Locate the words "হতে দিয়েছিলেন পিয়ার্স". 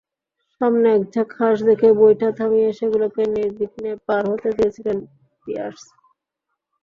4.31-5.83